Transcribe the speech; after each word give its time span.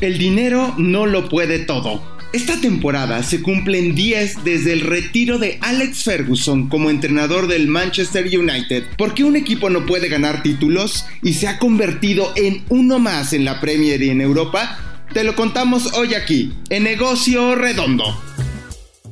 El 0.00 0.16
dinero 0.16 0.74
no 0.78 1.04
lo 1.04 1.28
puede 1.28 1.58
todo. 1.58 2.02
Esta 2.32 2.58
temporada 2.58 3.22
se 3.22 3.42
cumplen 3.42 3.94
10 3.94 4.44
desde 4.44 4.72
el 4.72 4.80
retiro 4.80 5.38
de 5.38 5.58
Alex 5.60 6.04
Ferguson 6.04 6.70
como 6.70 6.88
entrenador 6.88 7.48
del 7.48 7.68
Manchester 7.68 8.24
United. 8.26 8.84
¿Por 8.96 9.12
qué 9.12 9.24
un 9.24 9.36
equipo 9.36 9.68
no 9.68 9.84
puede 9.84 10.08
ganar 10.08 10.42
títulos 10.42 11.04
y 11.22 11.34
se 11.34 11.48
ha 11.48 11.58
convertido 11.58 12.32
en 12.36 12.64
uno 12.70 12.98
más 12.98 13.34
en 13.34 13.44
la 13.44 13.60
Premier 13.60 14.00
y 14.00 14.08
en 14.08 14.22
Europa? 14.22 15.04
Te 15.12 15.22
lo 15.22 15.36
contamos 15.36 15.92
hoy 15.92 16.14
aquí, 16.14 16.54
en 16.70 16.84
Negocio 16.84 17.54
Redondo. 17.54 18.18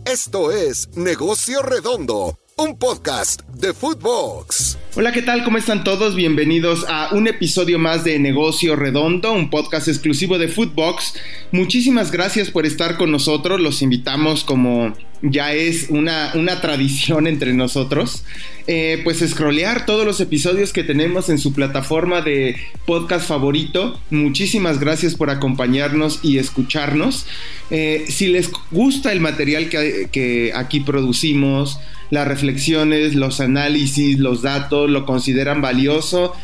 Esto 0.06 0.52
es 0.52 0.88
Negocio 0.96 1.60
Redondo, 1.60 2.38
un 2.58 2.76
podcast 2.76 3.42
de 3.54 3.72
Footbox. 3.72 4.78
Hola, 4.96 5.12
¿qué 5.12 5.22
tal? 5.22 5.44
¿Cómo 5.44 5.58
están 5.58 5.84
todos? 5.84 6.16
Bienvenidos 6.16 6.84
a 6.88 7.14
un 7.14 7.28
episodio 7.28 7.78
más 7.78 8.02
de 8.02 8.18
Negocio 8.18 8.74
Redondo, 8.74 9.32
un 9.32 9.48
podcast 9.48 9.86
exclusivo 9.86 10.38
de 10.38 10.48
Footbox. 10.48 11.14
Muchísimas 11.52 12.10
gracias 12.10 12.50
por 12.50 12.66
estar 12.66 12.96
con 12.96 13.12
nosotros. 13.12 13.60
Los 13.60 13.80
invitamos 13.80 14.42
como 14.42 14.92
ya 15.22 15.52
es 15.52 15.86
una, 15.90 16.32
una 16.34 16.60
tradición 16.60 17.26
entre 17.26 17.52
nosotros, 17.52 18.24
eh, 18.66 19.00
pues 19.04 19.18
scrollear 19.18 19.86
todos 19.86 20.04
los 20.04 20.20
episodios 20.20 20.72
que 20.72 20.84
tenemos 20.84 21.28
en 21.28 21.38
su 21.38 21.52
plataforma 21.52 22.20
de 22.20 22.56
podcast 22.86 23.26
favorito. 23.26 23.98
Muchísimas 24.10 24.78
gracias 24.78 25.14
por 25.14 25.30
acompañarnos 25.30 26.20
y 26.22 26.38
escucharnos. 26.38 27.26
Eh, 27.70 28.04
si 28.08 28.28
les 28.28 28.50
gusta 28.70 29.12
el 29.12 29.20
material 29.20 29.68
que, 29.68 30.08
que 30.12 30.52
aquí 30.54 30.80
producimos, 30.80 31.80
las 32.10 32.26
reflexiones, 32.26 33.14
los 33.14 33.40
análisis, 33.40 34.18
los 34.18 34.42
datos, 34.42 34.88
lo 34.88 35.04
consideran 35.04 35.60
valioso, 35.60 36.34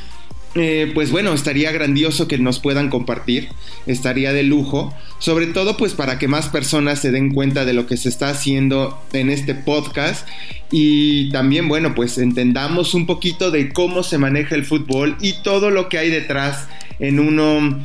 eh, 0.57 0.93
pues 0.95 1.11
bueno, 1.11 1.33
estaría 1.33 1.73
grandioso 1.73 2.29
que 2.29 2.39
nos 2.39 2.61
puedan 2.61 2.89
compartir, 2.89 3.49
estaría 3.87 4.33
de 4.33 4.45
lujo, 4.45 4.95
sobre 5.19 5.47
todo 5.49 5.77
pues 5.77 5.95
para 5.95 6.17
que 6.19 6.29
más 6.29 6.49
personas 6.49 7.01
se 7.01 7.11
den 7.11 7.35
cuenta 7.35 7.65
de 7.65 7.73
lo 7.73 7.87
que 7.87 7.97
se 7.97 8.09
está 8.09 8.29
haciendo 8.29 9.03
en 9.13 9.31
este 9.31 9.57
podcast 9.57 10.29
y 10.71 11.29
también 11.31 11.67
bueno 11.67 11.97
pues 11.97 12.19
entendamos 12.19 12.95
un 12.95 13.07
poquito 13.07 13.51
de 13.51 13.73
cómo 13.73 14.05
se 14.05 14.17
maneja 14.17 14.55
el 14.55 14.65
fútbol 14.65 15.17
y 15.21 15.43
todo 15.43 15.71
lo 15.71 15.89
que 15.89 15.99
hay 15.99 16.11
detrás 16.11 16.69
en 17.01 17.19
uno, 17.19 17.85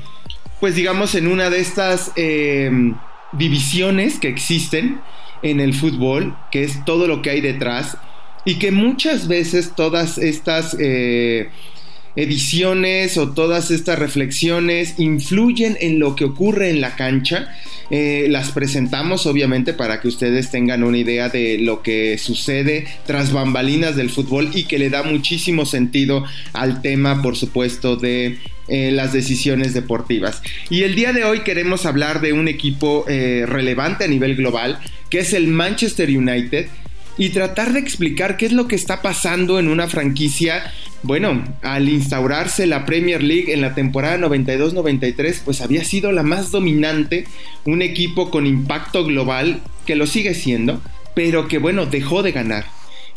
pues 0.59 0.75
digamos 0.75 1.15
en 1.15 1.27
una 1.27 1.49
de 1.49 1.61
estas 1.61 2.11
eh, 2.17 2.69
divisiones 3.33 4.19
que 4.19 4.27
existen 4.27 5.01
en 5.41 5.59
el 5.59 5.73
fútbol, 5.73 6.35
que 6.51 6.63
es 6.63 6.85
todo 6.85 7.07
lo 7.07 7.23
que 7.23 7.31
hay 7.31 7.41
detrás 7.41 7.97
y 8.45 8.59
que 8.59 8.71
muchas 8.71 9.27
veces 9.27 9.73
todas 9.75 10.19
estas... 10.19 10.77
Eh, 10.79 11.49
ediciones 12.21 13.17
o 13.17 13.29
todas 13.29 13.71
estas 13.71 13.97
reflexiones 13.97 14.95
influyen 14.97 15.77
en 15.79 15.99
lo 15.99 16.15
que 16.15 16.25
ocurre 16.25 16.69
en 16.69 16.81
la 16.81 16.95
cancha. 16.95 17.55
Eh, 17.91 18.27
las 18.29 18.51
presentamos 18.51 19.25
obviamente 19.25 19.73
para 19.73 19.99
que 19.99 20.07
ustedes 20.07 20.51
tengan 20.51 20.83
una 20.83 20.97
idea 20.97 21.29
de 21.29 21.57
lo 21.57 21.81
que 21.81 22.17
sucede 22.19 22.85
tras 23.07 23.31
bambalinas 23.31 23.95
del 23.95 24.11
fútbol 24.11 24.51
y 24.53 24.65
que 24.65 24.77
le 24.77 24.89
da 24.89 25.01
muchísimo 25.01 25.65
sentido 25.65 26.23
al 26.53 26.81
tema, 26.81 27.21
por 27.23 27.35
supuesto, 27.35 27.95
de 27.95 28.37
eh, 28.67 28.91
las 28.91 29.13
decisiones 29.13 29.73
deportivas. 29.73 30.43
Y 30.69 30.83
el 30.83 30.93
día 30.93 31.13
de 31.13 31.23
hoy 31.23 31.39
queremos 31.39 31.87
hablar 31.87 32.21
de 32.21 32.33
un 32.33 32.47
equipo 32.47 33.05
eh, 33.07 33.45
relevante 33.47 34.03
a 34.03 34.07
nivel 34.07 34.35
global, 34.35 34.79
que 35.09 35.19
es 35.19 35.33
el 35.33 35.47
Manchester 35.47 36.09
United, 36.09 36.67
y 37.17 37.29
tratar 37.29 37.73
de 37.73 37.79
explicar 37.79 38.37
qué 38.37 38.45
es 38.45 38.53
lo 38.53 38.67
que 38.67 38.75
está 38.75 39.01
pasando 39.01 39.59
en 39.59 39.67
una 39.67 39.87
franquicia. 39.87 40.71
Bueno, 41.01 41.43
al 41.61 41.87
instaurarse 41.87 42.67
la 42.67 42.85
Premier 42.85 43.23
League 43.23 43.53
en 43.53 43.61
la 43.61 43.73
temporada 43.73 44.17
92-93, 44.17 45.41
pues 45.45 45.61
había 45.61 45.85
sido 45.85 46.11
la 46.11 46.23
más 46.23 46.51
dominante, 46.51 47.25
un 47.65 47.81
equipo 47.81 48.29
con 48.29 48.45
impacto 48.45 49.05
global, 49.05 49.61
que 49.85 49.95
lo 49.95 50.07
sigue 50.07 50.33
siendo, 50.33 50.81
pero 51.15 51.47
que 51.47 51.57
bueno, 51.57 51.85
dejó 51.85 52.21
de 52.21 52.33
ganar. 52.33 52.65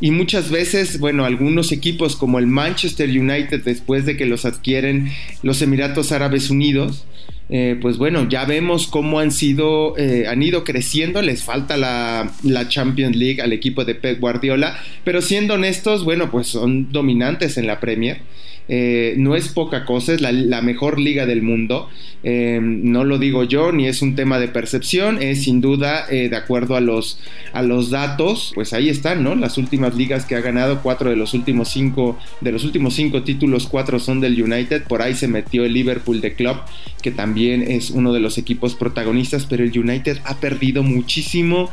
Y 0.02 0.10
muchas 0.10 0.50
veces, 0.50 0.98
bueno, 0.98 1.24
algunos 1.24 1.70
equipos 1.70 2.16
como 2.16 2.40
el 2.40 2.48
Manchester 2.48 3.08
United, 3.08 3.62
después 3.62 4.04
de 4.04 4.16
que 4.16 4.26
los 4.26 4.44
adquieren 4.44 5.12
los 5.44 5.62
Emiratos 5.62 6.10
Árabes 6.10 6.50
Unidos, 6.50 7.06
eh, 7.48 7.78
pues 7.80 7.98
bueno, 7.98 8.28
ya 8.28 8.44
vemos 8.44 8.88
cómo 8.88 9.20
han 9.20 9.30
sido, 9.30 9.96
eh, 9.96 10.26
han 10.26 10.42
ido 10.42 10.64
creciendo, 10.64 11.22
les 11.22 11.44
falta 11.44 11.76
la, 11.76 12.32
la, 12.42 12.68
Champions 12.68 13.14
League 13.14 13.40
al 13.40 13.52
equipo 13.52 13.84
de 13.84 13.94
Pep 13.94 14.18
Guardiola, 14.18 14.76
pero 15.04 15.22
siendo 15.22 15.54
honestos, 15.54 16.02
bueno, 16.02 16.32
pues 16.32 16.48
son 16.48 16.90
dominantes 16.90 17.56
en 17.56 17.68
la 17.68 17.78
Premier. 17.78 18.22
Eh, 18.68 19.14
no 19.18 19.34
es 19.34 19.48
poca 19.48 19.84
cosa, 19.84 20.14
es 20.14 20.20
la, 20.20 20.62
mejor 20.62 20.98
liga 20.98 21.26
del 21.26 21.42
mundo. 21.42 21.88
Eh, 22.24 22.60
no 22.62 23.04
lo 23.04 23.18
digo 23.18 23.44
yo, 23.44 23.72
ni 23.72 23.88
es 23.88 24.00
un 24.00 24.14
tema 24.14 24.38
de 24.38 24.48
percepción, 24.48 25.20
es 25.20 25.42
sin 25.42 25.60
duda 25.60 26.06
eh, 26.08 26.28
de 26.28 26.36
acuerdo 26.36 26.76
a 26.76 26.80
los, 26.80 27.18
a 27.52 27.62
los 27.62 27.90
datos, 27.90 28.52
pues 28.54 28.72
ahí 28.72 28.88
están, 28.88 29.24
¿no? 29.24 29.34
Las 29.34 29.58
últimas 29.58 29.96
ligas 29.96 30.24
que 30.24 30.36
ha 30.36 30.40
ganado, 30.40 30.80
cuatro 30.82 31.10
de 31.10 31.16
los 31.16 31.34
últimos 31.34 31.68
cinco, 31.68 32.18
de 32.40 32.52
los 32.52 32.64
últimos 32.64 32.94
cinco 32.94 33.22
títulos, 33.24 33.66
cuatro 33.66 33.98
son 33.98 34.20
del 34.20 34.40
United, 34.40 34.84
por 34.84 35.02
ahí 35.02 35.14
se 35.14 35.26
metió 35.26 35.64
el 35.64 35.72
Liverpool 35.72 36.20
de 36.20 36.34
Club, 36.34 36.56
que 37.02 37.10
también 37.10 37.62
es 37.62 37.90
uno 37.90 38.12
de 38.12 38.20
los 38.20 38.38
equipos 38.38 38.76
protagonistas, 38.76 39.46
pero 39.46 39.64
el 39.64 39.76
United 39.76 40.18
ha 40.24 40.36
perdido 40.36 40.84
muchísimo 40.84 41.70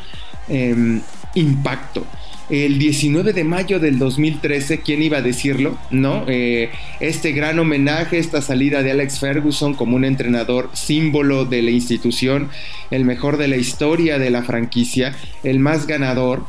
em, 0.47 1.01
impacto 1.35 2.07
el 2.49 2.79
19 2.79 3.33
de 3.33 3.43
mayo 3.43 3.79
del 3.79 3.99
2013, 3.99 4.81
¿quién 4.81 5.03
iba 5.03 5.17
a 5.17 5.21
decirlo? 5.21 5.77
¿No? 5.91 6.25
Eh, 6.27 6.71
este 6.99 7.31
gran 7.31 7.59
homenaje, 7.59 8.17
esta 8.17 8.41
salida 8.41 8.81
de 8.81 8.91
Alex 8.91 9.19
Ferguson 9.19 9.75
como 9.75 9.95
un 9.95 10.03
entrenador 10.03 10.69
símbolo 10.73 11.45
de 11.45 11.61
la 11.61 11.71
institución, 11.71 12.49
el 12.89 13.05
mejor 13.05 13.37
de 13.37 13.47
la 13.47 13.57
historia 13.57 14.17
de 14.17 14.31
la 14.31 14.41
franquicia, 14.41 15.15
el 15.43 15.59
más 15.59 15.85
ganador. 15.85 16.43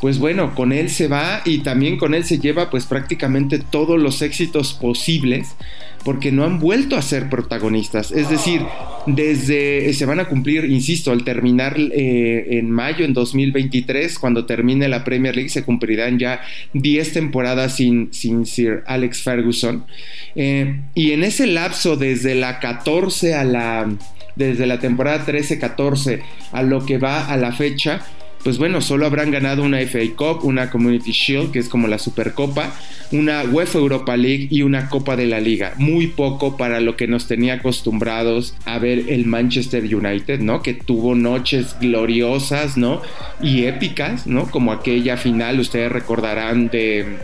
Pues 0.00 0.18
bueno, 0.18 0.54
con 0.54 0.72
él 0.72 0.90
se 0.90 1.08
va 1.08 1.42
y 1.44 1.58
también 1.58 1.96
con 1.96 2.14
él 2.14 2.24
se 2.24 2.38
lleva 2.38 2.70
pues 2.70 2.86
prácticamente 2.86 3.58
todos 3.58 4.00
los 4.00 4.22
éxitos 4.22 4.74
posibles 4.74 5.56
porque 6.06 6.30
no 6.30 6.44
han 6.44 6.60
vuelto 6.60 6.96
a 6.96 7.02
ser 7.02 7.28
protagonistas. 7.28 8.12
Es 8.12 8.30
decir, 8.30 8.62
desde 9.06 9.92
se 9.92 10.06
van 10.06 10.20
a 10.20 10.26
cumplir, 10.26 10.64
insisto, 10.66 11.10
al 11.10 11.24
terminar 11.24 11.76
eh, 11.76 12.46
en 12.58 12.70
mayo 12.70 13.04
en 13.04 13.12
2023, 13.12 14.16
cuando 14.20 14.46
termine 14.46 14.86
la 14.86 15.02
Premier 15.02 15.34
League, 15.34 15.48
se 15.48 15.64
cumplirán 15.64 16.20
ya 16.20 16.42
10 16.74 17.12
temporadas 17.12 17.74
sin, 17.74 18.14
sin 18.14 18.46
Sir 18.46 18.84
Alex 18.86 19.24
Ferguson. 19.24 19.84
Eh, 20.36 20.80
y 20.94 21.10
en 21.10 21.24
ese 21.24 21.48
lapso, 21.48 21.96
desde 21.96 22.36
la 22.36 22.60
14 22.60 23.34
a 23.34 23.42
la 23.42 23.88
desde 24.36 24.66
la 24.66 24.78
temporada 24.78 25.26
13-14 25.26 26.20
a 26.52 26.62
lo 26.62 26.86
que 26.86 26.98
va 26.98 27.26
a 27.26 27.36
la 27.36 27.50
fecha, 27.52 28.06
pues 28.46 28.58
bueno, 28.58 28.80
solo 28.80 29.06
habrán 29.06 29.32
ganado 29.32 29.64
una 29.64 29.80
FA 29.80 29.98
Cup, 30.14 30.44
una 30.44 30.70
Community 30.70 31.10
Shield, 31.10 31.50
que 31.50 31.58
es 31.58 31.68
como 31.68 31.88
la 31.88 31.98
Supercopa, 31.98 32.72
una 33.10 33.42
UEFA 33.42 33.80
Europa 33.80 34.16
League 34.16 34.46
y 34.52 34.62
una 34.62 34.88
Copa 34.88 35.16
de 35.16 35.26
la 35.26 35.40
Liga. 35.40 35.72
Muy 35.78 36.06
poco 36.06 36.56
para 36.56 36.78
lo 36.78 36.96
que 36.96 37.08
nos 37.08 37.26
tenía 37.26 37.54
acostumbrados 37.54 38.54
a 38.64 38.78
ver 38.78 39.06
el 39.08 39.26
Manchester 39.26 39.82
United, 39.92 40.38
¿no? 40.38 40.62
Que 40.62 40.74
tuvo 40.74 41.16
noches 41.16 41.74
gloriosas, 41.80 42.76
¿no? 42.76 43.02
Y 43.42 43.64
épicas, 43.64 44.28
¿no? 44.28 44.48
Como 44.48 44.70
aquella 44.70 45.16
final, 45.16 45.58
ustedes 45.58 45.90
recordarán 45.90 46.68
de 46.68 47.16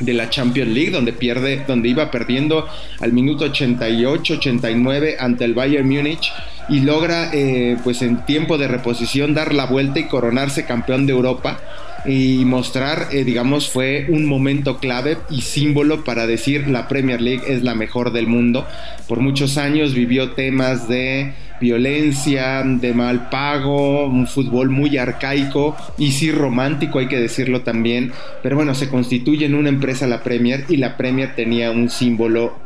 de 0.00 0.12
la 0.12 0.28
Champions 0.28 0.72
League, 0.72 0.90
donde 0.90 1.12
pierde, 1.12 1.62
donde 1.68 1.88
iba 1.88 2.10
perdiendo 2.10 2.66
al 3.00 3.12
minuto 3.12 3.44
88, 3.44 4.34
89 4.34 5.16
ante 5.20 5.44
el 5.44 5.54
Bayern 5.54 5.88
Múnich 5.88 6.32
y 6.68 6.80
logra, 6.80 7.30
eh, 7.32 7.76
pues 7.84 8.02
en 8.02 8.24
tiempo 8.24 8.58
de 8.58 8.68
reposición, 8.68 9.34
dar 9.34 9.54
la 9.54 9.66
vuelta 9.66 10.00
y 10.00 10.04
coronarse 10.04 10.64
campeón 10.64 11.06
de 11.06 11.12
Europa 11.12 11.58
y 12.06 12.44
mostrar, 12.44 13.08
eh, 13.12 13.24
digamos, 13.24 13.70
fue 13.70 14.06
un 14.08 14.26
momento 14.26 14.78
clave 14.78 15.16
y 15.30 15.42
símbolo 15.42 16.04
para 16.04 16.26
decir 16.26 16.68
la 16.68 16.86
Premier 16.86 17.20
League 17.20 17.42
es 17.46 17.62
la 17.62 17.74
mejor 17.74 18.12
del 18.12 18.26
mundo. 18.26 18.66
Por 19.08 19.20
muchos 19.20 19.56
años 19.56 19.94
vivió 19.94 20.32
temas 20.32 20.86
de 20.88 21.32
violencia, 21.60 22.62
de 22.64 22.92
mal 22.92 23.30
pago, 23.30 24.06
un 24.06 24.26
fútbol 24.26 24.68
muy 24.68 24.98
arcaico 24.98 25.76
y 25.96 26.12
sí 26.12 26.30
romántico, 26.30 26.98
hay 26.98 27.08
que 27.08 27.18
decirlo 27.18 27.62
también. 27.62 28.12
Pero 28.42 28.56
bueno, 28.56 28.74
se 28.74 28.88
constituye 28.88 29.46
en 29.46 29.54
una 29.54 29.70
empresa 29.70 30.06
la 30.06 30.22
Premier 30.22 30.64
y 30.68 30.76
la 30.76 30.96
Premier 30.96 31.34
tenía 31.34 31.70
un 31.70 31.88
símbolo 31.88 32.58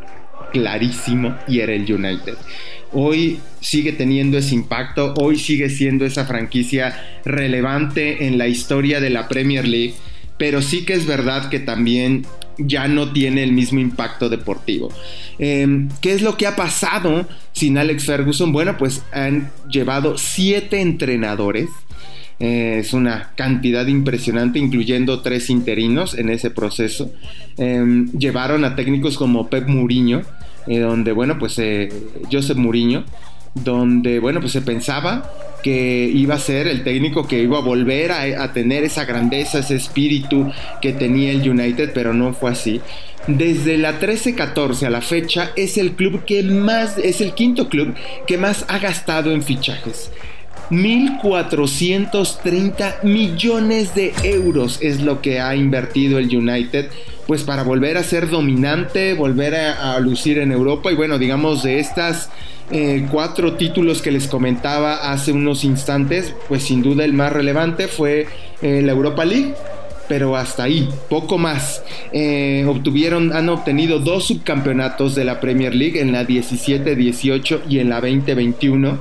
clarísimo 0.53 1.37
y 1.47 1.61
era 1.61 1.75
el 1.75 1.93
United 1.93 2.35
hoy 2.93 3.39
sigue 3.61 3.93
teniendo 3.93 4.39
ese 4.39 4.55
impacto, 4.55 5.15
hoy 5.17 5.39
sigue 5.39 5.71
siendo 5.71 6.05
esa 6.05 6.25
franquicia 6.25 7.21
relevante 7.25 8.27
en 8.27 8.39
la 8.39 8.49
historia 8.49 9.01
de 9.01 9.11
la 9.11 9.29
Premier 9.29 9.67
League, 9.67 9.95
pero 10.39 10.63
sí 10.63 10.85
que 10.85 10.95
es 10.95 11.07
verdad 11.07 11.49
que 11.49 11.61
también 11.61 12.25
ya 12.59 12.89
no 12.89 13.13
tiene 13.13 13.43
el 13.43 13.53
mismo 13.53 13.79
impacto 13.81 14.29
deportivo. 14.29 14.93
Em, 15.39 15.89
¿Qué 16.01 16.13
es 16.13 16.23
lo 16.23 16.37
que 16.37 16.47
ha 16.47 16.57
pasado 16.57 17.27
sin 17.53 17.79
Alex 17.79 18.05
Ferguson? 18.05 18.53
Bueno, 18.53 18.77
pues 18.77 19.03
han 19.13 19.51
llevado 19.71 20.19
siete 20.19 20.81
entrenadores. 20.81 21.69
Eh, 22.41 22.79
es 22.81 22.93
una 22.93 23.33
cantidad 23.35 23.87
impresionante, 23.87 24.59
incluyendo 24.59 25.23
tres 25.23 25.51
interinos 25.51 26.15
en 26.15 26.31
ese 26.31 26.51
proceso. 26.51 27.13
Em, 27.57 28.11
llevaron 28.13 28.65
a 28.65 28.77
técnicos 28.77 29.17
como 29.17 29.49
Pep 29.49 29.67
Mourinho, 29.69 30.23
donde, 30.77 31.13
bueno, 31.13 31.39
pues 31.39 31.59
eh, 31.59 31.89
Joseph 32.31 32.59
Mourinho, 32.59 33.05
donde, 33.55 34.19
bueno, 34.19 34.41
pues 34.41 34.53
se 34.53 34.61
pensaba 34.61 35.33
que 35.63 36.11
iba 36.13 36.35
a 36.35 36.39
ser 36.39 36.69
el 36.69 36.85
técnico 36.85 37.27
que 37.27 37.43
iba 37.43 37.59
a 37.59 37.63
volver 37.63 38.13
a, 38.13 38.53
tener 38.53 38.85
esa 38.85 39.05
grandeza, 39.05 39.59
ese 39.59 39.77
espíritu 39.77 40.51
que 40.81 40.93
tenía 40.93 41.33
el 41.33 41.49
United, 41.49 41.91
pero 41.93 42.15
no 42.15 42.33
fue 42.33 42.51
así. 42.51 42.81
Desde 43.27 43.77
la 43.77 43.99
13-14 43.99 44.85
a 44.85 44.91
la 44.91 45.01
fecha 45.01 45.51
es 45.57 45.77
el 45.77 45.93
club 45.93 46.25
que 46.25 46.43
más, 46.43 46.97
es 46.99 47.21
el 47.21 47.35
quinto 47.35 47.69
club 47.69 47.95
que 48.27 48.39
más 48.39 48.65
ha 48.69 48.79
gastado 48.79 49.33
en 49.33 49.43
fichajes. 49.43 50.11
1.430 50.71 53.03
millones 53.03 53.95
de 53.95 54.13
euros 54.23 54.79
es 54.83 55.01
lo 55.01 55.23
que 55.23 55.41
ha 55.41 55.57
invertido 55.57 56.19
el 56.19 56.35
United, 56.35 56.91
pues 57.27 57.43
para 57.43 57.63
volver 57.63 57.97
a 57.97 58.03
ser 58.03 58.29
dominante, 58.29 59.15
volver 59.15 59.55
a 59.55 59.99
lucir 60.01 60.37
en 60.39 60.53
Europa 60.53 60.93
y 60.93 60.95
bueno, 60.95 61.19
digamos 61.19 61.63
de 61.63 61.79
estas 61.79 62.29
eh, 62.71 63.07
cuatro 63.11 63.55
títulos 63.55 64.03
que 64.03 64.11
les 64.11 64.29
comentaba 64.29 65.11
hace 65.11 65.33
unos 65.33 65.65
instantes, 65.65 66.35
pues 66.49 66.65
sin 66.65 66.83
duda 66.83 67.05
el 67.05 67.15
más 67.15 67.33
relevante 67.33 67.89
fue 67.89 68.27
eh, 68.61 68.83
la 68.83 68.93
Europa 68.93 69.25
League, 69.25 69.55
pero 70.07 70.37
hasta 70.37 70.65
ahí, 70.65 70.87
poco 71.09 71.39
más. 71.39 71.83
Eh, 72.13 72.67
obtuvieron, 72.69 73.33
han 73.33 73.49
obtenido 73.49 74.01
dos 74.01 74.27
subcampeonatos 74.27 75.15
de 75.15 75.25
la 75.25 75.41
Premier 75.41 75.75
League 75.75 75.99
en 75.99 76.13
la 76.13 76.27
17-18 76.27 77.61
y 77.71 77.79
en 77.79 77.89
la 77.89 78.03
20-21. 78.03 78.99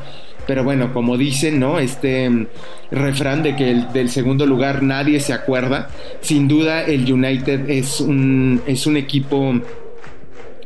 Pero 0.47 0.63
bueno, 0.63 0.93
como 0.93 1.17
dicen, 1.17 1.59
¿no? 1.59 1.77
Este 1.77 2.29
mm, 2.29 2.47
refrán 2.91 3.43
de 3.43 3.55
que 3.55 3.83
del 3.93 4.09
segundo 4.09 4.45
lugar 4.45 4.81
nadie 4.81 5.19
se 5.19 5.33
acuerda. 5.33 5.89
Sin 6.21 6.47
duda 6.47 6.83
el 6.83 7.11
United 7.11 7.69
es 7.69 7.99
un, 7.99 8.61
es 8.65 8.87
un 8.87 8.97
equipo 8.97 9.61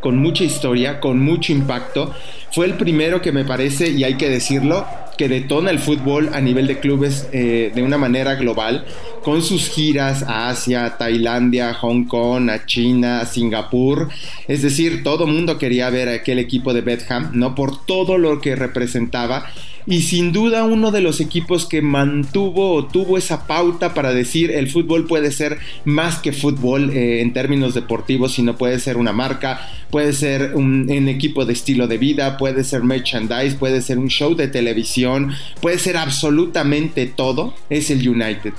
con 0.01 0.17
mucha 0.17 0.43
historia, 0.43 0.99
con 0.99 1.19
mucho 1.19 1.51
impacto. 1.51 2.13
Fue 2.51 2.65
el 2.65 2.73
primero 2.73 3.21
que 3.21 3.31
me 3.31 3.45
parece, 3.45 3.89
y 3.91 4.03
hay 4.03 4.15
que 4.15 4.29
decirlo, 4.29 4.85
que 5.17 5.29
detona 5.29 5.69
el 5.69 5.79
fútbol 5.79 6.31
a 6.33 6.41
nivel 6.41 6.67
de 6.67 6.79
clubes 6.79 7.29
eh, 7.31 7.71
de 7.73 7.83
una 7.83 7.97
manera 7.97 8.35
global, 8.35 8.85
con 9.23 9.41
sus 9.41 9.69
giras 9.69 10.23
a 10.23 10.49
Asia, 10.49 10.97
Tailandia, 10.97 11.73
Hong 11.75 12.05
Kong, 12.05 12.49
a 12.49 12.65
China, 12.65 13.21
a 13.21 13.25
Singapur. 13.25 14.09
Es 14.47 14.63
decir, 14.63 15.03
todo 15.03 15.25
el 15.25 15.31
mundo 15.31 15.57
quería 15.57 15.89
ver 15.89 16.09
a 16.09 16.13
aquel 16.15 16.39
equipo 16.39 16.73
de 16.73 16.81
Betham, 16.81 17.31
¿no? 17.33 17.55
Por 17.55 17.85
todo 17.85 18.17
lo 18.17 18.41
que 18.41 18.55
representaba 18.55 19.45
y 19.85 20.01
sin 20.01 20.31
duda 20.31 20.63
uno 20.63 20.91
de 20.91 21.01
los 21.01 21.19
equipos 21.19 21.65
que 21.65 21.81
mantuvo 21.81 22.73
o 22.73 22.85
tuvo 22.85 23.17
esa 23.17 23.47
pauta 23.47 23.93
para 23.93 24.13
decir 24.13 24.51
el 24.51 24.69
fútbol 24.69 25.05
puede 25.05 25.31
ser 25.31 25.57
más 25.85 26.19
que 26.19 26.31
fútbol 26.33 26.91
eh, 26.91 27.21
en 27.21 27.33
términos 27.33 27.73
deportivos, 27.73 28.33
sino 28.33 28.57
puede 28.57 28.79
ser 28.79 28.97
una 28.97 29.13
marca, 29.13 29.69
puede 29.89 30.13
ser 30.13 30.53
un, 30.55 30.89
un, 30.89 31.07
equipo 31.07 31.45
de 31.45 31.53
estilo 31.53 31.87
de 31.87 31.97
vida, 31.97 32.37
puede 32.37 32.63
ser 32.63 32.83
merchandise, 32.83 33.57
puede 33.57 33.81
ser 33.81 33.97
un 33.99 34.09
show 34.09 34.35
de 34.35 34.47
televisión, 34.47 35.33
puede 35.61 35.79
ser 35.79 35.97
absolutamente 35.97 37.07
todo, 37.07 37.53
es 37.69 37.89
el 37.89 38.07
United. 38.07 38.53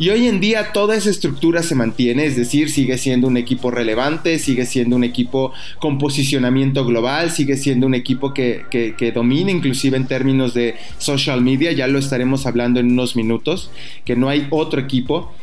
Y 0.00 0.08
hoy 0.08 0.28
en 0.28 0.40
día 0.40 0.72
toda 0.72 0.96
esa 0.96 1.10
estructura 1.10 1.62
se 1.62 1.74
mantiene, 1.74 2.24
es 2.24 2.34
decir, 2.34 2.70
sigue 2.70 2.96
siendo 2.96 3.28
un 3.28 3.36
equipo 3.36 3.70
relevante, 3.70 4.38
sigue 4.38 4.64
siendo 4.64 4.96
un 4.96 5.04
equipo 5.04 5.52
con 5.78 5.98
posicionamiento 5.98 6.86
global, 6.86 7.30
sigue 7.30 7.58
siendo 7.58 7.86
un 7.86 7.92
equipo 7.92 8.32
que, 8.32 8.64
que, 8.70 9.12
domina 9.12 9.50
inclusive 9.50 9.98
en 9.98 10.06
términos 10.06 10.54
de 10.54 10.76
social 10.96 11.42
media, 11.42 11.72
ya 11.72 11.86
lo 11.86 11.98
estaremos 11.98 12.46
hablando 12.46 12.80
en 12.80 12.92
unos 12.92 13.14
minutos, 13.14 13.70
que 14.06 14.16
no 14.16 14.30
hay 14.30 14.46
otro 14.48 14.80
equipo. 14.80 15.34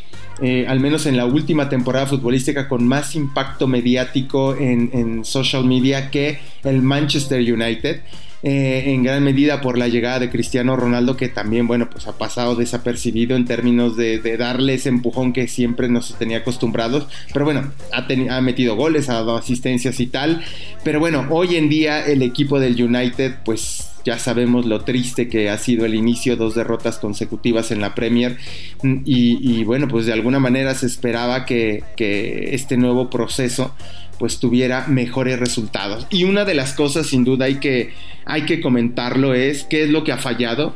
Eh, 0.42 0.66
al 0.68 0.80
menos 0.80 1.06
en 1.06 1.18
la 1.18 1.26
última 1.26 1.70
temporada 1.70 2.08
futbolística, 2.08 2.68
con 2.68 2.88
más 2.88 3.14
impacto 3.16 3.68
mediático 3.68 4.56
en 4.56 5.24
social 5.24 5.66
media 5.66 6.10
que 6.10 6.40
el 6.64 6.82
Manchester 6.82 7.42
United. 7.42 8.02
Eh, 8.44 8.84
en 8.88 9.02
gran 9.02 9.24
medida 9.24 9.62
por 9.62 9.80
la 9.80 9.88
llegada 9.88 10.20
de 10.20 10.30
Cristiano 10.30 10.76
Ronaldo, 10.76 11.18
que 11.18 11.28
también, 11.28 11.68
bueno, 11.68 11.90
pues 11.90 12.08
ha 12.08 12.18
pasado 12.18 12.56
desapercibido 12.56 13.36
en 13.36 13.46
términos 13.46 13.98
de, 13.98 14.20
darle 14.38 14.76
ese 14.76 14.90
empujón 14.90 15.34
que 15.34 15.48
siempre 15.48 15.90
nos 15.90 16.16
tenía 16.16 16.40
acostumbrados. 16.40 17.08
Pero 17.34 17.46
bueno, 17.46 17.72
ha, 17.92 18.42
metido 18.42 18.76
goles, 18.76 19.10
ha 19.10 19.16
dado 19.16 19.36
asistencias 19.36 20.00
y 20.00 20.08
tal. 20.08 20.44
Pero 20.84 21.00
bueno, 21.00 21.26
hoy 21.32 21.56
en 21.56 21.70
día 21.70 22.06
el 22.06 22.22
equipo 22.22 22.60
del 22.60 22.82
United, 22.82 23.38
pues 23.44 23.90
ya 24.08 24.18
sabemos 24.18 24.66
lo 24.66 24.86
triste 24.86 25.28
que 25.28 25.50
ha 25.50 25.58
sido 25.58 25.86
el 25.86 25.94
inicio, 25.94 26.38
dos 26.38 26.56
derrotas 26.56 26.98
consecutivas 26.98 27.72
en 27.72 27.82
la 27.82 27.94
Premier 27.94 28.38
y, 28.82 29.66
bueno, 29.66 29.90
pues 29.90 30.06
de 30.06 30.14
alguna 30.14 30.40
manera 30.40 30.74
se 30.76 30.86
esperaba 30.86 31.46
que, 31.46 31.84
que 31.98 32.56
este 32.56 32.78
nuevo 32.78 33.10
proceso 33.10 33.76
pues 34.18 34.40
tuviera 34.40 34.88
mejores 34.88 35.38
resultados. 35.38 36.08
Y 36.10 36.24
una 36.24 36.46
de 36.46 36.54
las 36.54 36.72
cosas 36.72 37.08
sin 37.08 37.26
duda 37.26 37.48
hay 37.48 37.56
que, 37.56 37.92
hay 38.24 38.44
que 38.44 38.62
comentarlo 38.62 39.34
es 39.34 39.66
qué 39.66 39.84
es 39.84 39.90
lo 39.90 40.06
que 40.06 40.14
ha 40.14 40.18
fallado. 40.18 40.74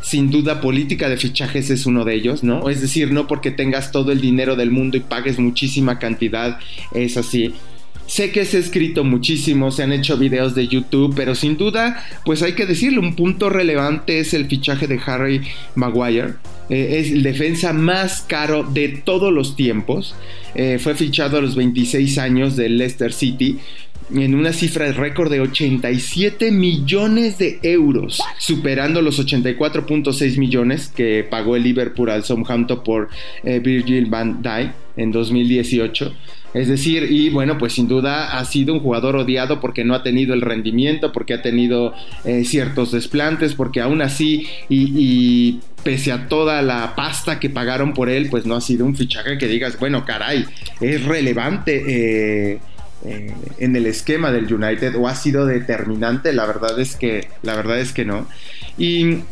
Sin 0.00 0.30
duda 0.30 0.62
política 0.62 1.10
de 1.10 1.18
fichajes 1.18 1.68
es 1.68 1.84
uno 1.84 2.06
de 2.06 2.14
ellos, 2.14 2.42
¿no? 2.42 2.70
Es 2.70 2.80
decir, 2.80 3.12
no 3.12 3.28
porque 3.28 3.50
tengas 3.50 3.92
todo 3.92 4.12
el 4.12 4.22
dinero 4.22 4.56
del 4.56 4.70
mundo 4.70 4.96
y 4.96 5.00
pagues 5.00 5.38
muchísima 5.38 5.98
cantidad, 5.98 6.58
es 6.94 7.18
así. 7.18 7.52
Sé 8.12 8.30
que 8.30 8.44
se 8.44 8.58
ha 8.58 8.60
escrito 8.60 9.04
muchísimo, 9.04 9.70
se 9.70 9.84
han 9.84 9.90
hecho 9.90 10.18
videos 10.18 10.54
de 10.54 10.68
YouTube, 10.68 11.14
pero 11.16 11.34
sin 11.34 11.56
duda, 11.56 12.04
pues 12.26 12.42
hay 12.42 12.52
que 12.52 12.66
decirlo, 12.66 13.00
un 13.00 13.16
punto 13.16 13.48
relevante 13.48 14.18
es 14.18 14.34
el 14.34 14.48
fichaje 14.48 14.86
de 14.86 15.00
Harry 15.06 15.40
Maguire. 15.76 16.34
Eh, 16.68 16.98
es 16.98 17.10
el 17.10 17.22
defensa 17.22 17.72
más 17.72 18.20
caro 18.20 18.64
de 18.64 18.88
todos 19.02 19.32
los 19.32 19.56
tiempos. 19.56 20.14
Eh, 20.54 20.78
fue 20.78 20.94
fichado 20.94 21.38
a 21.38 21.40
los 21.40 21.56
26 21.56 22.18
años 22.18 22.54
del 22.54 22.76
Leicester 22.76 23.14
City 23.14 23.58
en 24.14 24.34
una 24.34 24.52
cifra 24.52 24.84
de 24.84 24.92
récord 24.92 25.30
de 25.30 25.40
87 25.40 26.52
millones 26.52 27.38
de 27.38 27.60
euros, 27.62 28.20
superando 28.38 29.00
los 29.00 29.26
84.6 29.26 30.36
millones 30.36 30.88
que 30.88 31.24
pagó 31.24 31.56
el 31.56 31.62
Liverpool 31.62 32.10
al 32.10 32.24
Southampton 32.24 32.84
por 32.84 33.08
eh, 33.42 33.58
Virgil 33.60 34.04
van 34.04 34.42
Dijk 34.42 34.74
en 34.98 35.12
2018. 35.12 36.12
Es 36.54 36.68
decir, 36.68 37.10
y 37.10 37.30
bueno, 37.30 37.56
pues 37.56 37.72
sin 37.72 37.88
duda 37.88 38.38
ha 38.38 38.44
sido 38.44 38.74
un 38.74 38.80
jugador 38.80 39.16
odiado 39.16 39.60
porque 39.60 39.84
no 39.84 39.94
ha 39.94 40.02
tenido 40.02 40.34
el 40.34 40.42
rendimiento, 40.42 41.12
porque 41.12 41.34
ha 41.34 41.42
tenido 41.42 41.94
eh, 42.24 42.44
ciertos 42.44 42.92
desplantes, 42.92 43.54
porque 43.54 43.80
aún 43.80 44.02
así 44.02 44.46
y, 44.68 45.60
pese 45.82 46.12
a 46.12 46.28
toda 46.28 46.62
la 46.62 46.94
pasta 46.94 47.40
que 47.40 47.50
pagaron 47.50 47.92
por 47.94 48.08
él, 48.08 48.28
pues 48.30 48.46
no 48.46 48.54
ha 48.54 48.60
sido 48.60 48.84
un 48.84 48.94
fichaje 48.94 49.38
que 49.38 49.48
digas, 49.48 49.78
bueno, 49.80 50.04
caray, 50.04 50.44
es 50.80 51.04
relevante. 51.04 51.82
Eh, 51.86 52.58
eh, 53.04 53.34
en 53.58 53.74
el 53.74 53.86
esquema 53.86 54.30
del 54.30 54.52
United 54.52 54.94
o 54.94 55.08
ha 55.08 55.16
sido 55.16 55.44
determinante, 55.44 56.32
la 56.32 56.46
verdad 56.46 56.78
es 56.78 56.94
que, 56.94 57.26
la 57.42 57.56
verdad 57.56 57.80
es 57.80 57.92
que 57.92 58.04
no. 58.04 58.28
Y, 58.78 59.22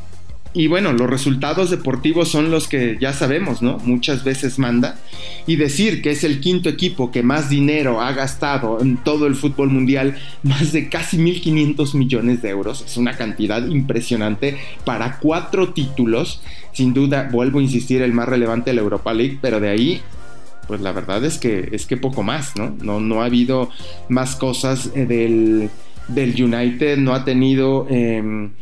y 0.53 0.67
bueno, 0.67 0.93
los 0.93 1.09
resultados 1.09 1.71
deportivos 1.71 2.29
son 2.29 2.51
los 2.51 2.67
que 2.67 2.99
ya 3.01 3.13
sabemos, 3.13 3.63
¿no? 3.63 3.79
Muchas 3.85 4.25
veces 4.25 4.59
manda. 4.59 4.99
Y 5.47 5.57
decir 5.57 6.03
que 6.03 6.11
es 6.11 6.25
el 6.25 6.41
quinto 6.41 6.69
equipo 6.69 7.13
que 7.13 7.23
más 7.23 7.49
dinero 7.49 8.01
ha 8.01 8.13
gastado 8.13 8.81
en 8.81 8.97
todo 8.97 9.29
el 9.29 9.37
fútbol 9.37 9.71
mundial, 9.71 10.19
más 10.43 10.73
de 10.73 10.89
casi 10.89 11.19
1.500 11.19 11.95
millones 11.95 12.43
de 12.43 12.51
euros, 12.51 12.83
es 12.85 12.97
una 12.97 13.17
cantidad 13.17 13.65
impresionante 13.65 14.59
para 14.85 15.19
cuatro 15.19 15.73
títulos. 15.73 16.43
Sin 16.73 16.95
duda, 16.95 17.29
vuelvo 17.31 17.61
a 17.61 17.63
insistir, 17.63 18.03
el 18.03 18.13
más 18.13 18.29
relevante 18.29 18.71
de 18.71 18.75
la 18.75 18.83
Europa 18.83 19.15
League, 19.15 19.39
pero 19.41 19.61
de 19.61 19.69
ahí 19.69 20.01
pues 20.67 20.81
la 20.83 20.93
verdad 20.93 21.25
es 21.25 21.39
que 21.39 21.69
es 21.73 21.85
que 21.85 21.97
poco 21.97 22.23
más, 22.23 22.57
¿no? 22.57 22.77
No, 22.81 23.01
no 23.01 23.23
ha 23.23 23.25
habido 23.25 23.71
más 24.09 24.37
cosas 24.37 24.93
eh, 24.95 25.05
del, 25.05 25.69
del 26.07 26.41
United, 26.41 26.97
no 26.99 27.13
ha 27.13 27.25
tenido 27.25 27.89
em, 27.91 28.53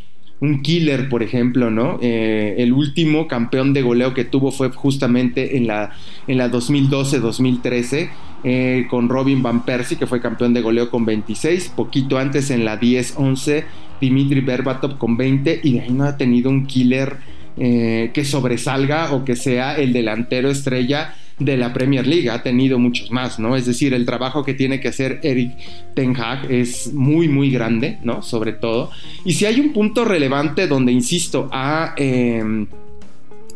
un 0.40 0.62
killer, 0.62 1.08
por 1.08 1.22
ejemplo, 1.22 1.70
¿no? 1.70 1.98
Eh, 2.00 2.56
el 2.58 2.72
último 2.72 3.26
campeón 3.26 3.72
de 3.72 3.82
goleo 3.82 4.14
que 4.14 4.24
tuvo 4.24 4.52
fue 4.52 4.70
justamente 4.70 5.56
en 5.56 5.66
la, 5.66 5.90
en 6.26 6.38
la 6.38 6.50
2012-2013. 6.50 8.10
Eh, 8.44 8.86
con 8.88 9.08
Robin 9.08 9.42
Van 9.42 9.64
Persie, 9.64 9.98
que 9.98 10.06
fue 10.06 10.20
campeón 10.20 10.54
de 10.54 10.60
goleo 10.60 10.90
con 10.90 11.04
26, 11.04 11.70
poquito 11.70 12.18
antes 12.18 12.52
en 12.52 12.64
la 12.64 12.78
10-11, 12.78 13.64
Dimitri 14.00 14.40
Berbatov 14.42 14.96
con 14.96 15.16
20, 15.16 15.58
y 15.64 15.72
de 15.72 15.80
ahí 15.80 15.90
no 15.90 16.04
ha 16.04 16.16
tenido 16.16 16.48
un 16.48 16.66
killer 16.66 17.16
que 17.56 18.22
sobresalga 18.24 19.12
o 19.12 19.24
que 19.24 19.34
sea 19.34 19.74
el 19.74 19.92
delantero 19.92 20.48
estrella 20.48 21.16
de 21.38 21.56
la 21.56 21.72
Premier 21.72 22.06
League, 22.06 22.30
ha 22.30 22.42
tenido 22.42 22.78
muchos 22.78 23.10
más, 23.10 23.38
¿no? 23.38 23.56
Es 23.56 23.66
decir, 23.66 23.94
el 23.94 24.04
trabajo 24.04 24.44
que 24.44 24.54
tiene 24.54 24.80
que 24.80 24.88
hacer 24.88 25.20
Eric 25.22 25.52
Ten 25.94 26.16
Hag 26.16 26.50
es 26.50 26.92
muy, 26.92 27.28
muy 27.28 27.50
grande, 27.50 27.98
¿no? 28.02 28.22
Sobre 28.22 28.52
todo. 28.52 28.90
Y 29.24 29.34
si 29.34 29.46
hay 29.46 29.60
un 29.60 29.72
punto 29.72 30.04
relevante 30.04 30.66
donde, 30.66 30.92
insisto, 30.92 31.48
ha 31.52 31.94
em, 31.96 32.66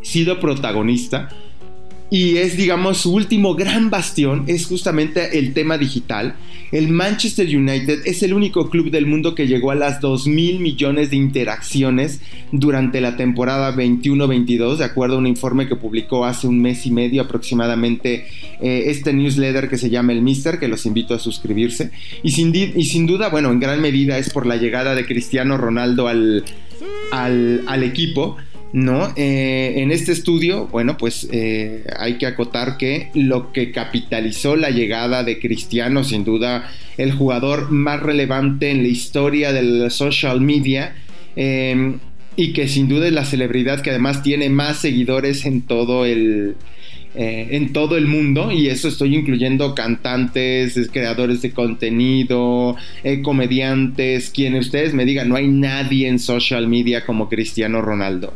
sido 0.01 0.39
protagonista, 0.39 1.29
y 2.12 2.37
es, 2.37 2.59
digamos, 2.59 2.99
su 2.99 3.14
último 3.14 3.54
gran 3.54 3.88
bastión, 3.88 4.45
es 4.47 4.66
justamente 4.66 5.38
el 5.38 5.54
tema 5.54 5.78
digital. 5.78 6.35
El 6.71 6.88
Manchester 6.88 7.47
United 7.47 8.02
es 8.04 8.23
el 8.23 8.35
único 8.35 8.69
club 8.69 8.90
del 8.90 9.07
mundo 9.07 9.35
que 9.35 9.47
llegó 9.47 9.71
a 9.71 9.75
las 9.75 9.99
2 10.02 10.26
mil 10.26 10.61
millones 10.61 11.09
de 11.09 11.16
interacciones 11.16 12.21
durante 12.50 13.00
la 13.00 13.16
temporada 13.16 13.75
21-22, 13.75 14.76
de 14.76 14.85
acuerdo 14.85 15.16
a 15.16 15.21
un 15.21 15.26
informe 15.26 15.66
que 15.66 15.75
publicó 15.75 16.26
hace 16.26 16.47
un 16.47 16.61
mes 16.61 16.85
y 16.85 16.90
medio 16.90 17.23
aproximadamente 17.23 18.26
eh, 18.61 18.85
este 18.88 19.14
newsletter 19.14 19.71
que 19.71 19.78
se 19.78 19.88
llama 19.88 20.12
El 20.12 20.21
Mister, 20.21 20.59
que 20.59 20.69
los 20.69 20.85
invito 20.85 21.14
a 21.14 21.19
suscribirse. 21.19 21.92
Y 22.23 22.33
sin, 22.33 22.54
y 22.54 22.85
sin 22.85 23.07
duda, 23.07 23.31
bueno, 23.31 23.50
en 23.50 23.59
gran 23.59 23.81
medida 23.81 24.19
es 24.19 24.28
por 24.28 24.45
la 24.45 24.57
llegada 24.59 24.95
de 24.95 25.07
Cristiano 25.07 25.57
Ronaldo 25.57 26.09
al, 26.09 26.45
al, 27.11 27.62
al 27.66 27.83
equipo. 27.83 28.37
¿No? 28.73 29.12
Eh, 29.17 29.75
en 29.76 29.91
este 29.93 30.12
estudio, 30.12 30.67
bueno, 30.67 30.97
pues 30.97 31.29
eh, 31.31 31.85
hay 31.99 32.14
que 32.19 32.26
acotar 32.26 32.79
que 32.79 33.11
lo 33.14 33.52
que 33.52 33.71
capitalizó 33.71 34.57
la 34.57 34.71
llegada 34.71 35.25
de 35.25 35.38
Cristiano, 35.38 36.05
sin 36.05 36.25
duda, 36.25 36.71
el 36.97 37.12
jugador 37.12 37.71
más 37.71 38.00
relevante 38.00 38.71
en 38.71 38.83
la 38.83 38.88
historia 38.88 39.52
del 39.52 39.91
social 39.91 40.41
media, 40.41 40.95
eh, 41.37 41.97
y 42.35 42.55
que 42.55 42.67
sin 42.67 42.88
duda 42.88 43.07
es 43.07 43.12
la 43.12 43.26
celebridad 43.26 43.83
que 43.83 43.91
además 43.91 44.23
tiene 44.23 44.49
más 44.49 44.79
seguidores 44.79 45.45
en 45.45 45.62
todo 45.62 46.07
el, 46.07 46.57
eh, 47.14 47.49
en 47.50 47.75
todo 47.75 47.99
el 47.99 48.07
mundo 48.07 48.50
y 48.50 48.69
eso 48.69 48.88
estoy 48.88 49.16
incluyendo 49.16 49.75
cantantes, 49.75 50.78
creadores 50.90 51.42
de 51.42 51.52
contenido, 51.52 52.76
eh, 53.04 53.21
comediantes, 53.21 54.31
quienes 54.31 54.66
ustedes 54.66 54.95
me 54.95 55.04
digan, 55.04 55.28
no 55.28 55.37
hay 55.37 55.47
nadie 55.47 56.09
en 56.09 56.19
social 56.19 56.69
media 56.69 57.04
como 57.04 57.28
Cristiano 57.28 57.83
Ronaldo. 57.83 58.33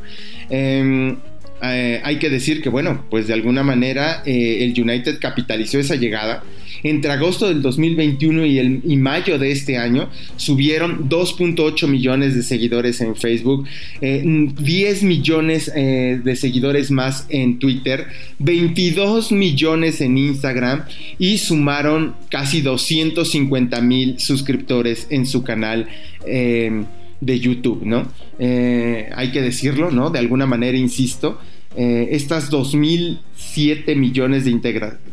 Em, 0.50 1.16
eh, 1.62 2.02
hay 2.04 2.18
que 2.18 2.28
decir 2.28 2.60
que, 2.60 2.68
bueno, 2.68 3.04
pues 3.08 3.26
de 3.26 3.32
alguna 3.32 3.62
manera 3.62 4.22
el 4.26 4.78
United 4.78 5.18
capitalizó 5.20 5.78
esa 5.78 5.94
llegada 5.94 6.42
entre 6.88 7.12
agosto 7.12 7.48
del 7.48 7.62
2021 7.62 8.46
y, 8.46 8.58
el, 8.58 8.82
mayo 8.98 9.38
de 9.38 9.50
este 9.50 9.76
año 9.76 10.08
subieron 10.36 11.08
2.8 11.08 11.86
millones 11.88 12.34
de 12.34 12.42
seguidores 12.42 13.00
en 13.00 13.14
Facebook, 13.16 13.66
10 14.00 14.02
eh, 14.02 15.06
millones 15.06 15.70
eh, 15.74 16.20
de 16.22 16.36
seguidores 16.36 16.90
más 16.90 17.26
en 17.28 17.58
Twitter, 17.58 18.06
22 18.38 19.32
millones 19.32 20.00
en 20.00 20.18
Instagram 20.18 20.84
y 21.18 21.38
sumaron 21.38 22.14
casi 22.30 22.60
250 22.60 23.80
mil 23.80 24.18
suscriptores 24.18 25.06
en 25.10 25.26
su 25.26 25.42
canal. 25.42 25.88
Eh, 26.26 26.84
de 27.18 27.40
YouTube, 27.40 27.80
¿no? 27.82 28.06
hay 28.38 29.32
que 29.32 29.40
decirlo, 29.40 29.90
¿no? 29.90 30.10
De 30.10 30.18
alguna 30.18 30.44
manera, 30.44 30.76
insisto, 30.76 31.40
eh, 31.78 32.08
estas 32.12 32.48
2007 32.48 33.96
millones 33.96 34.46
de 34.46 34.50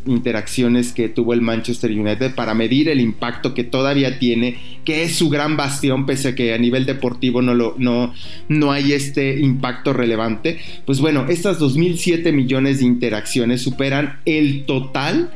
interacciones 0.05 0.93
que 0.93 1.09
tuvo 1.09 1.33
el 1.33 1.41
Manchester 1.41 1.91
United 1.91 2.35
para 2.35 2.53
medir 2.53 2.87
el 2.87 3.01
impacto 3.01 3.53
que 3.53 3.65
todavía 3.65 4.17
tiene, 4.17 4.57
que 4.85 5.03
es 5.03 5.15
su 5.15 5.29
gran 5.29 5.57
bastión, 5.57 6.05
pese 6.05 6.29
a 6.29 6.35
que 6.35 6.53
a 6.53 6.57
nivel 6.57 6.85
deportivo 6.85 7.41
no, 7.41 7.53
no, 7.53 8.13
no 8.47 8.71
hay 8.71 8.93
este 8.93 9.39
impacto 9.41 9.91
relevante. 9.91 10.57
Pues 10.85 11.01
bueno, 11.01 11.25
estas 11.27 11.59
2007 11.59 12.31
millones 12.31 12.79
de 12.79 12.85
interacciones 12.85 13.61
superan 13.61 14.19
el 14.25 14.63
total 14.65 15.31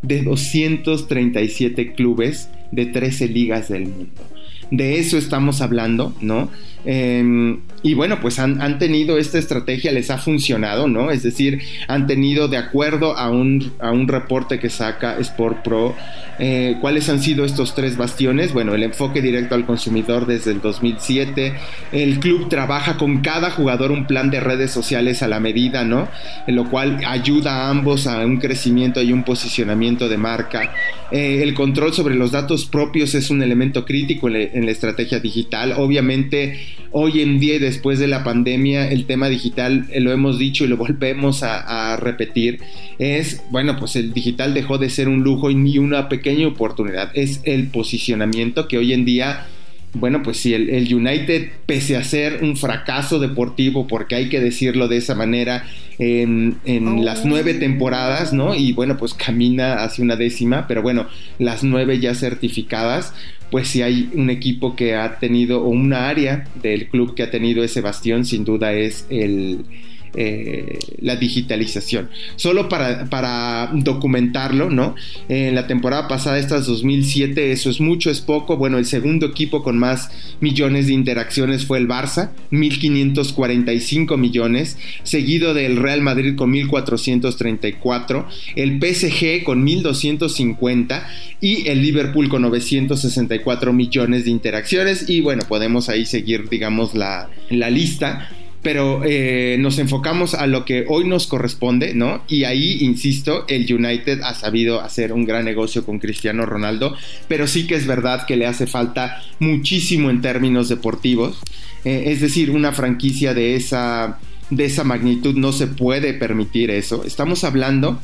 de 0.00 0.22
237 0.22 1.92
clubes 1.92 2.48
de 2.72 2.86
13 2.86 3.28
ligas 3.28 3.68
del 3.68 3.82
mundo. 3.82 4.22
De 4.70 4.98
eso 4.98 5.18
estamos 5.18 5.60
hablando, 5.60 6.14
¿no? 6.20 6.48
Em, 6.84 7.60
y 7.82 7.94
bueno, 7.94 8.20
pues 8.20 8.38
han, 8.38 8.78
tenido 8.78 9.18
esta 9.18 9.38
estrategia, 9.38 9.92
les 9.92 10.10
ha 10.10 10.18
funcionado, 10.18 10.88
¿no? 10.88 11.10
Es 11.10 11.22
decir, 11.22 11.60
han 11.88 12.06
tenido 12.06 12.48
de 12.48 12.56
acuerdo 12.56 13.16
a 13.16 13.30
un, 13.30 13.72
a 13.80 13.90
un 13.90 14.06
reporte 14.08 14.58
que 14.58 14.70
saca 14.70 15.18
Sport 15.18 15.62
Pro, 15.62 15.94
eh, 16.38 16.76
cuáles 16.80 17.08
han 17.08 17.22
sido 17.22 17.44
estos 17.44 17.74
tres 17.74 17.96
bastiones. 17.96 18.52
Bueno, 18.52 18.74
el 18.74 18.82
enfoque 18.82 19.20
directo 19.20 19.54
al 19.54 19.66
consumidor 19.66 20.26
desde 20.26 20.52
el 20.52 20.60
2007. 20.60 21.54
El 21.92 22.18
club 22.18 22.48
trabaja 22.48 22.96
con 22.96 23.20
cada 23.20 23.50
jugador 23.50 23.92
un 23.92 24.06
plan 24.06 24.30
de 24.30 24.40
redes 24.40 24.70
sociales 24.70 25.22
a 25.22 25.28
la 25.28 25.40
medida, 25.40 25.84
¿no? 25.84 26.08
En 26.46 26.56
lo 26.56 26.68
cual 26.68 27.00
ayuda 27.06 27.66
a 27.66 27.70
ambos 27.70 28.06
a 28.06 28.24
un 28.24 28.38
crecimiento 28.38 29.02
y 29.02 29.12
un 29.12 29.22
posicionamiento 29.22 30.08
de 30.08 30.16
marca. 30.16 30.72
Eh, 31.10 31.42
el 31.42 31.54
control 31.54 31.92
sobre 31.92 32.14
los 32.14 32.30
datos 32.30 32.66
propios 32.66 33.14
es 33.14 33.30
un 33.30 33.42
elemento 33.42 33.84
crítico 33.84 34.28
en 34.28 34.64
la 34.64 34.70
estrategia 34.70 35.18
digital. 35.20 35.74
Obviamente, 35.76 36.69
hoy 36.90 37.20
en 37.20 37.38
día 37.38 37.56
y 37.56 37.58
después 37.58 37.98
de 37.98 38.06
la 38.06 38.24
pandemia, 38.24 38.90
el 38.90 39.06
tema 39.06 39.28
digital, 39.28 39.86
eh, 39.90 40.00
lo 40.00 40.12
hemos 40.12 40.38
dicho 40.38 40.64
y 40.64 40.68
lo 40.68 40.76
volvemos 40.78 41.42
a, 41.42 41.96
repetir, 41.96 42.60
es, 42.98 43.42
bueno, 43.50 43.76
pues 43.78 43.96
el 43.96 44.12
digital 44.12 44.54
dejó 44.54 44.78
de 44.78 44.90
ser 44.90 45.08
un 45.08 45.22
lujo 45.22 45.50
y 45.50 45.54
ni 45.54 45.78
una 45.78 46.08
pequeña 46.08 46.46
oportunidad, 46.46 47.10
es 47.14 47.40
el 47.44 47.68
posicionamiento 47.68 48.68
que 48.68 48.78
hoy 48.78 48.92
en 48.92 49.04
día 49.04 49.46
bueno, 49.92 50.22
pues 50.22 50.36
si 50.36 50.54
el, 50.54 50.94
United, 50.94 51.50
pese 51.66 51.96
a 51.96 52.04
ser 52.04 52.44
un 52.44 52.56
fracaso 52.56 53.18
deportivo, 53.18 53.88
porque 53.88 54.14
hay 54.14 54.28
que 54.28 54.38
decirlo 54.38 54.86
de 54.86 54.98
esa 54.98 55.16
manera, 55.16 55.64
en, 55.98 56.58
en, 56.64 57.04
las 57.04 57.24
nueve 57.24 57.54
temporadas, 57.54 58.32
¿no? 58.32 58.54
Y 58.54 58.72
bueno, 58.72 58.96
pues 58.96 59.14
camina 59.14 59.82
hacia 59.82 60.04
una 60.04 60.14
décima, 60.14 60.68
pero 60.68 60.80
bueno, 60.80 61.08
las 61.40 61.64
nueve 61.64 61.98
ya 61.98 62.14
certificadas, 62.14 63.12
pues 63.50 63.68
si 63.68 63.82
hay 63.82 64.10
un 64.14 64.30
equipo 64.30 64.76
que 64.76 64.94
ha 64.94 65.18
tenido, 65.18 65.62
o 65.62 65.68
una 65.68 66.08
área 66.08 66.46
del 66.62 66.88
club 66.88 67.14
que 67.14 67.22
ha 67.22 67.30
tenido 67.30 67.64
ese 67.64 67.80
bastión, 67.80 68.24
sin 68.24 68.44
duda 68.44 68.72
es 68.72 69.06
el, 69.10 69.64
eh, 70.14 70.78
la 71.00 71.14
digitalización. 71.14 72.10
Solo 72.34 72.68
para, 72.68 73.70
documentarlo, 73.74 74.68
¿no? 74.68 74.96
En 75.28 75.54
la 75.54 75.66
temporada 75.68 76.08
pasada, 76.08 76.38
estas 76.38 76.66
2007, 76.66 77.52
eso 77.52 77.70
es 77.70 77.80
mucho, 77.80 78.10
es 78.10 78.20
poco. 78.20 78.56
Bueno, 78.56 78.78
el 78.78 78.86
segundo 78.86 79.26
equipo 79.26 79.62
con 79.62 79.78
más 79.78 80.10
millones 80.40 80.88
de 80.88 80.94
interacciones 80.94 81.64
fue 81.64 81.78
el 81.78 81.86
Barça, 81.86 82.30
1545 82.50 84.16
millones, 84.16 84.78
seguido 85.04 85.54
del 85.54 85.76
Real 85.76 86.00
Madrid 86.00 86.34
con 86.34 86.50
1434, 86.50 88.26
el 88.56 88.80
PSG 88.80 89.44
con 89.44 89.62
1250 89.62 91.08
y 91.40 91.68
el 91.68 91.82
Liverpool 91.82 92.28
con 92.28 92.42
964 92.42 93.72
millones 93.72 94.24
de 94.24 94.30
interacciones. 94.30 95.08
Y 95.08 95.20
bueno, 95.20 95.42
podemos 95.48 95.88
ahí 95.88 96.04
seguir, 96.04 96.48
digamos, 96.48 96.94
la, 96.94 97.30
la 97.48 97.70
lista 97.70 98.28
pero 98.62 99.02
eh, 99.04 99.56
nos 99.58 99.78
enfocamos 99.78 100.34
a 100.34 100.46
lo 100.46 100.64
que 100.64 100.84
hoy 100.88 101.08
nos 101.08 101.26
corresponde, 101.26 101.94
¿no? 101.94 102.22
Y 102.28 102.44
ahí, 102.44 102.78
insisto, 102.80 103.44
el 103.48 103.72
United 103.72 104.20
ha 104.22 104.34
sabido 104.34 104.80
hacer 104.80 105.12
un 105.12 105.24
gran 105.24 105.46
negocio 105.46 105.84
con 105.84 105.98
Cristiano 105.98 106.44
Ronaldo, 106.44 106.94
pero 107.26 107.46
sí 107.46 107.66
que 107.66 107.76
es 107.76 107.86
verdad 107.86 108.26
que 108.26 108.36
le 108.36 108.46
hace 108.46 108.66
falta 108.66 109.22
muchísimo 109.38 110.10
en 110.10 110.20
términos 110.20 110.68
deportivos. 110.68 111.38
Eh, 111.84 112.04
es 112.08 112.20
decir, 112.20 112.50
una 112.50 112.72
franquicia 112.72 113.32
de 113.32 113.56
esa, 113.56 114.18
de 114.50 114.66
esa 114.66 114.84
magnitud 114.84 115.34
no 115.36 115.52
se 115.52 115.66
puede 115.66 116.12
permitir 116.12 116.70
eso. 116.70 117.02
Estamos 117.04 117.44
hablando 117.44 117.98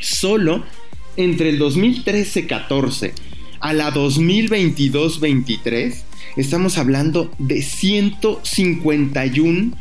solo 0.00 0.64
entre 1.16 1.50
el 1.50 1.60
2013-14 1.60 3.12
a 3.60 3.72
la 3.72 3.92
2022-23 3.92 6.09
estamos 6.36 6.78
hablando 6.78 7.30
de 7.38 7.62
151 7.62 9.72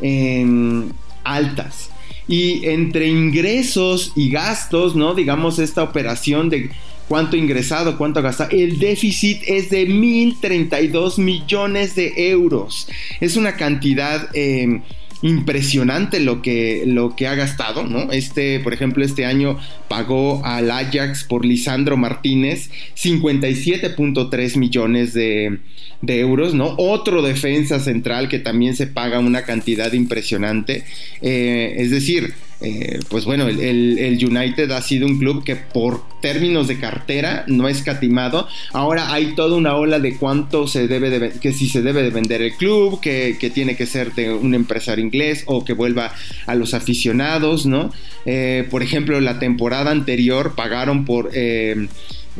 em, 0.00 0.84
altas. 1.24 1.90
Y 2.26 2.66
entre 2.66 3.08
ingresos 3.08 4.12
y 4.14 4.30
gastos, 4.30 4.94
¿no? 4.94 5.14
Digamos 5.14 5.58
esta 5.58 5.82
operación 5.82 6.50
de 6.50 6.70
cuánto 7.08 7.36
ingresado, 7.36 7.96
cuánto 7.96 8.20
gastado, 8.20 8.50
el 8.50 8.78
déficit 8.78 9.40
es 9.46 9.70
de 9.70 9.88
1.032 9.88 11.18
millones 11.18 11.94
de 11.94 12.30
euros. 12.30 12.88
Es 13.20 13.36
una 13.36 13.56
cantidad... 13.56 14.28
Em, 14.34 14.82
impresionante 15.22 16.20
lo 16.20 16.42
que, 16.42 16.84
lo 16.86 17.16
que 17.16 17.26
ha 17.26 17.34
gastado, 17.34 17.84
¿no? 17.84 18.12
Este, 18.12 18.60
por 18.60 18.72
ejemplo, 18.72 19.04
este 19.04 19.26
año 19.26 19.58
pagó 19.88 20.44
al 20.44 20.70
Ajax 20.70 21.24
por 21.24 21.44
Lisandro 21.44 21.96
Martínez 21.96 22.70
57.3 22.96 24.56
millones 24.56 25.12
de, 25.14 25.58
euros, 26.06 26.54
¿no? 26.54 26.74
Otro 26.78 27.22
defensa 27.22 27.80
central 27.80 28.28
que 28.28 28.38
también 28.38 28.76
se 28.76 28.86
paga 28.86 29.18
una 29.18 29.42
cantidad 29.42 29.92
impresionante. 29.92 30.84
Eh, 31.20 31.74
es 31.78 31.90
decir, 31.90 32.34
eh, 32.60 32.98
pues 33.08 33.24
bueno, 33.24 33.46
el, 33.46 34.18
United 34.20 34.70
ha 34.72 34.82
sido 34.82 35.06
un 35.06 35.18
club 35.18 35.44
que 35.44 35.54
por 35.54 36.02
términos 36.20 36.66
de 36.66 36.78
cartera 36.78 37.44
no 37.46 37.68
es 37.68 37.82
catimado. 37.82 38.48
Ahora 38.72 39.12
hay 39.12 39.34
toda 39.34 39.56
una 39.56 39.76
ola 39.76 40.00
de 40.00 40.16
cuánto 40.16 40.66
se 40.66 40.88
debe 40.88 41.10
de, 41.10 41.30
que 41.38 41.52
si 41.52 41.68
se 41.68 41.82
debe 41.82 42.02
de 42.02 42.10
vender 42.10 42.42
el 42.42 42.54
club, 42.54 43.00
que, 43.00 43.36
tiene 43.54 43.76
que 43.76 43.86
ser 43.86 44.12
de 44.14 44.32
un 44.32 44.54
empresario 44.54 45.04
inglés 45.04 45.44
o 45.46 45.64
que 45.64 45.72
vuelva 45.72 46.12
a 46.46 46.54
los 46.54 46.74
aficionados, 46.74 47.64
¿no? 47.64 47.92
Eh, 48.26 48.66
por 48.70 48.82
ejemplo, 48.82 49.20
la 49.20 49.38
temporada 49.38 49.90
anterior 49.90 50.54
pagaron 50.56 51.04
por... 51.04 51.30
Eh, 51.34 51.88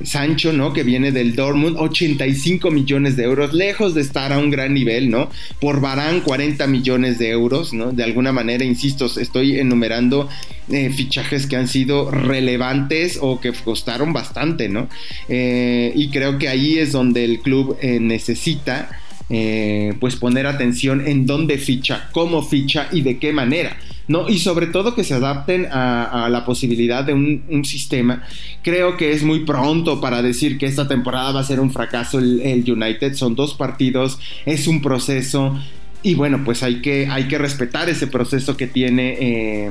Sancho, 0.05 0.53
¿no? 0.53 0.73
Que 0.73 0.83
viene 0.83 1.13
del 1.13 1.35
Dortmund, 1.35 1.77
85 1.79 2.71
millones 2.71 3.17
de 3.17 3.25
euros, 3.25 3.53
lejos 3.53 3.95
de 3.95 4.01
estar 4.01 4.33
a 4.33 4.39
un 4.39 4.51
gran 4.51 4.75
nivel, 4.75 5.11
¿no? 5.11 5.31
Por 5.61 5.81
Barán, 5.81 6.21
40 6.21 6.67
millones 6.67 7.19
de 7.19 7.31
euros, 7.31 7.73
¿no? 7.73 7.93
De 7.93 8.05
alguna 8.05 8.33
manera, 8.33 8.65
insisto, 8.65 9.07
estoy 9.07 9.59
enumerando 9.59 10.29
eh, 10.71 10.91
fichajes 10.91 11.47
que 11.47 11.57
han 11.57 11.69
sido 11.69 12.11
relevantes 12.11 13.19
o 13.21 13.41
que 13.41 13.53
costaron 13.53 14.13
bastante, 14.13 14.69
¿no? 14.69 14.89
Eh, 15.29 15.93
y 15.95 16.11
creo 16.11 16.39
que 16.39 16.49
ahí 16.49 16.79
es 16.79 16.93
donde 16.93 17.25
el 17.25 17.41
club 17.41 17.77
eh, 17.81 17.99
necesita 18.01 18.91
eh, 19.31 19.95
pues 20.01 20.17
poner 20.17 20.47
atención 20.47 21.07
en 21.07 21.27
dónde 21.27 21.59
ficha, 21.59 22.09
cómo 22.13 22.43
ficha 22.43 22.89
y 22.93 23.03
de 23.03 23.19
qué 23.19 23.33
manera. 23.33 23.77
¿no? 24.09 24.29
Y 24.29 24.39
sobre 24.39 24.69
todo 24.69 24.95
que 24.95 25.05
se 25.05 25.15
adapten 25.15 25.67
a, 25.71 26.29
la 26.31 26.45
posibilidad 26.45 27.05
de 27.05 27.13
un, 27.13 27.65
sistema. 27.65 28.23
Creo 28.63 28.97
que 28.97 29.13
es 29.13 29.23
muy 29.23 29.41
pronto 29.41 30.01
para 30.01 30.23
decir 30.23 30.57
que 30.57 30.67
esta 30.67 30.89
temporada 30.89 31.33
va 31.33 31.41
a 31.41 31.45
ser 31.45 31.61
un 31.61 31.71
fracaso 31.71 32.19
el, 32.19 32.65
United. 32.67 33.15
Son 33.15 33.35
dos 33.35 33.55
partidos, 33.55 34.19
es 34.47 34.67
un 34.67 34.81
proceso. 34.81 35.59
Y 36.03 36.15
bueno, 36.15 36.43
pues 36.45 36.63
hay 36.63 36.81
que, 36.81 37.07
hay 37.09 37.29
que 37.29 37.37
respetar 37.37 37.89
ese 37.91 38.07
proceso 38.07 38.57
que 38.57 38.67
tiene 38.67 39.17
eh, 39.21 39.71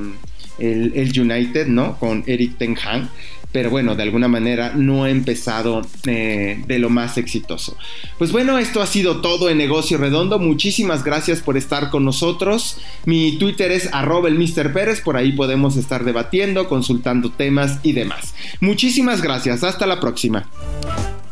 el, 0.60 0.92
el, 0.96 1.20
United, 1.20 1.68
¿no? 1.68 1.98
Con 1.98 2.24
Eric 2.28 2.58
Ten 2.58 2.78
Hag 2.78 3.10
pero 3.58 3.72
bueno, 3.72 3.96
de 3.96 4.04
alguna 4.04 4.28
manera 4.28 4.74
no 4.76 5.06
ha 5.06 5.10
empezado 5.10 5.82
eh, 6.06 6.64
de 6.68 6.78
lo 6.78 6.92
más 6.92 7.18
exitoso. 7.18 7.76
Pues 8.20 8.32
bueno, 8.32 8.60
esto 8.60 8.84
ha 8.84 8.86
sido 8.86 9.20
todo 9.20 9.50
en 9.50 9.58
Negocio 9.58 9.98
Redondo. 9.98 10.38
Muchísimas 10.38 11.04
gracias 11.04 11.42
por 11.42 11.58
estar 11.58 11.90
con 11.90 12.06
nosotros. 12.06 12.78
Mi 13.06 13.40
Twitter 13.40 13.72
es 13.72 13.92
arroba 13.92 14.28
el 14.28 14.38
Mr. 14.38 14.72
Pérez, 14.74 15.02
por 15.02 15.18
ahí 15.18 15.32
podemos 15.32 15.76
estar 15.76 16.04
debatiendo, 16.04 16.70
consultando 16.70 17.32
temas 17.32 17.80
y 17.82 17.94
demás. 17.94 18.36
Muchísimas 18.60 19.24
gracias, 19.24 19.64
hasta 19.64 19.88
la 19.88 20.00
próxima. 20.00 20.48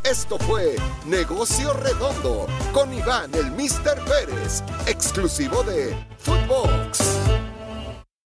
Esto 0.04 0.40
fue 0.40 0.76
Negocio 1.06 1.74
Redondo 1.74 2.48
con 2.74 2.92
Iván 2.92 3.30
el 3.36 3.52
Mr. 3.52 4.04
Pérez, 4.04 4.64
exclusivo 4.88 5.62
de 5.62 5.96
Footbox. 6.18 7.15